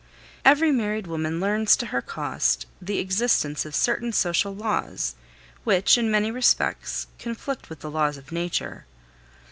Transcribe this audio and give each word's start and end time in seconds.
Every 0.43 0.71
married 0.71 1.05
woman 1.05 1.39
learns 1.39 1.75
to 1.77 1.85
her 1.85 2.01
cost 2.01 2.65
the 2.81 2.97
existence 2.97 3.65
of 3.67 3.75
certain 3.75 4.11
social 4.13 4.51
laws, 4.55 5.13
which, 5.63 5.95
in 5.95 6.09
many 6.09 6.31
respects, 6.31 7.05
conflict 7.19 7.69
with 7.69 7.81
the 7.81 7.91
laws 7.91 8.17
of 8.17 8.31
nature. 8.31 8.87